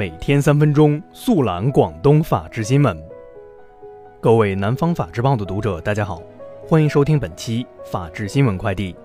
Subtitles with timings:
[0.00, 2.98] 每天三分钟速览广东法治新闻。
[4.18, 6.22] 各位南方法制报的读者，大家好，
[6.66, 8.96] 欢迎收听本期法治新闻快递。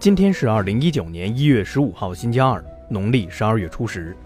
[0.00, 4.16] 今天是二零一九年一月十五号，星期二，农历十二月初十。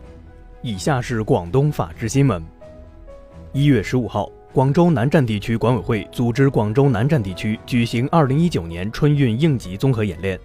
[0.63, 2.43] 以下是广东法治新闻。
[3.53, 10.41] 一月十五号，广州南站地区管委会组织广州南站地区举行二零一九年春运应急综合演练。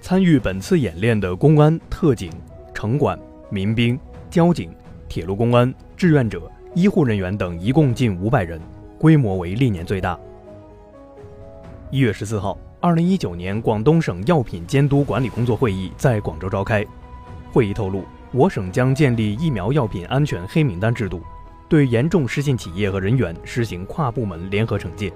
[0.00, 2.30] 参与本次演练的公安、特警、
[2.72, 3.18] 城管、
[3.50, 3.98] 民兵。
[4.34, 4.74] 交警、
[5.08, 8.60] 铁路公安、志愿者、医护人员等一共近五百人，
[8.98, 10.18] 规模为历年最大。
[11.88, 16.84] 一月十四号，二零一九年广东省药品监督管理工作会议在广州召开。
[17.52, 18.02] 会议透露，
[18.32, 21.22] 我省将建立疫苗药品安全黑名单制度，
[21.68, 25.12] 对严重失信企业和人员实行跨部门联合惩戒。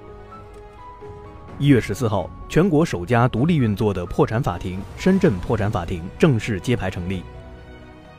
[1.57, 7.21] 一月十四号，全国首家独立运作的破产法庭——深圳破产法庭正式揭牌成立。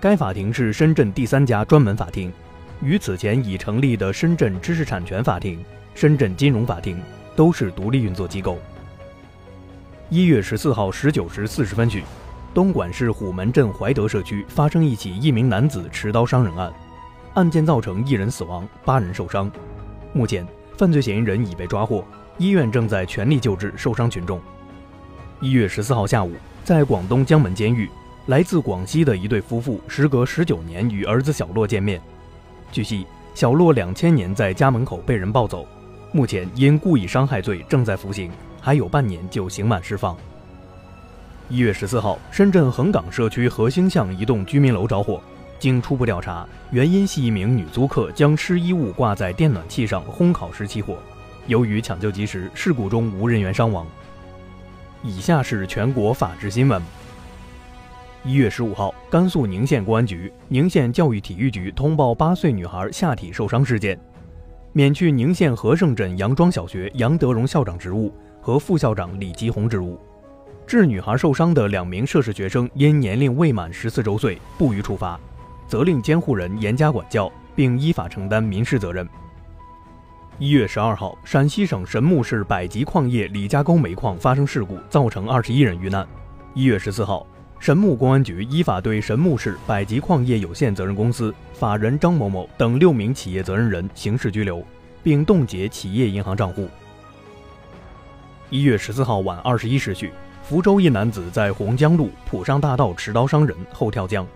[0.01, 2.33] 该法庭是深圳第三家专门法庭，
[2.81, 5.63] 与此前已成立的深圳知识产权法庭、
[5.95, 6.99] 深圳金融法庭
[7.37, 8.57] 都是独立运作机构。
[10.09, 12.03] 一月十四号十九时四十分许，
[12.55, 16.73] 东莞市虎门镇怀德社区发生一起一名男子持刀伤人案，
[17.35, 19.53] 案件造成一人死亡，八人受伤。
[20.15, 20.47] 目前，
[20.79, 22.03] 犯罪嫌疑人已被抓获，
[22.39, 24.41] 医院正在全力救治受伤群众。
[25.43, 26.33] 一月十四号下午，
[26.65, 27.87] 在广东江门监狱。
[28.31, 32.01] 来自广西的一对夫妇，时隔十九年与儿子小洛见面。
[32.71, 35.67] 据悉，小洛两千年在家门口被人抱走，
[36.13, 40.17] 目前因故意伤害罪正在服刑，还有半年就刑满释放。
[41.49, 45.21] 一月十四号，深圳横岗社区和兴巷一栋居民楼着火，
[45.59, 50.97] 经初步调查，原因系一名女租客将湿衣物挂在电暖器上烘烤时起火。
[51.49, 53.85] 由于抢救及时，事故中无人员伤亡。
[55.03, 56.81] 以下是全国法制新闻。
[58.23, 63.99] 一月十五号，甘肃宁县公安局、宁县教育体育局通报八岁女孩下体受伤事件，
[64.75, 68.13] 免去宁县和盛镇杨庄小学杨德荣校长职务
[68.43, 69.99] 和副校长李吉红职务。
[70.67, 75.19] 致女孩受伤的两名涉事学生因年龄未满十四周岁，不予处罚，
[75.67, 79.09] 责令监护人严加管教，并依法承担民事责任。
[80.39, 86.07] 一月十二号，陕西省神木市百吉矿业李家沟煤矿发生事故，造成二十一人遇难。
[86.53, 87.27] 一月十四号。
[87.61, 94.65] 神木公安局依法对神木市百吉矿业有限责任公司法人张某某等六名企业责任人刑事拘留，
[95.03, 96.67] 并冻结企业银行账户。
[98.49, 100.11] 一月十四号晚二十一时许，
[100.43, 104.27] 福州一男子在洪江路浦上大道持刀伤人后跳江，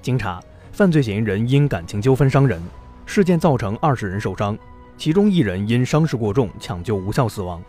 [0.00, 0.40] 经查，
[0.70, 2.62] 犯罪嫌疑人因感情纠纷伤人，
[3.04, 4.56] 事件造成二十人受伤，
[4.96, 7.60] 其中一人因伤势过重抢救无效死亡。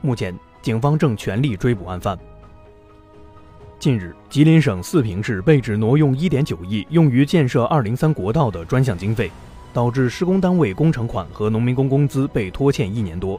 [0.00, 2.18] 目前，警方正全力追捕案犯。
[3.78, 9.30] 近日，吉林省四平市被指挪用1.9亿用于建设203国道的专项经费，
[9.72, 13.38] 导致施工单位工程款和农民工工资被拖欠一年多。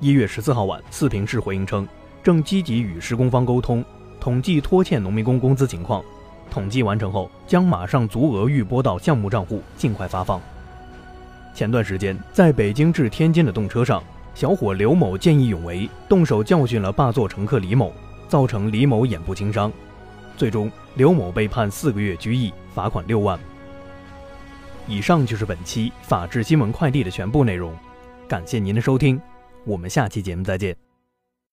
[0.00, 1.86] 一月十四号晚，四平市回应称，
[2.22, 3.84] 正积极与施工方沟通，
[4.18, 6.02] 统计拖欠农民工工资情况，
[6.50, 10.40] 统计完成后将马上足额预拨到项目账户，尽快发放。
[11.54, 14.02] 前段时间，在北京至天津的动车上，
[14.34, 17.92] 小伙刘某见义勇为，动手教训了霸座乘客李某。
[18.28, 19.72] 造成李某眼部轻伤，
[20.36, 23.38] 最终刘某被判四个月拘役，罚款六万。
[24.88, 27.76] 以上就是本期法治新闻快递的全部内容，
[28.28, 29.20] 感谢您的收听，
[29.64, 30.85] 我们下期节目再见。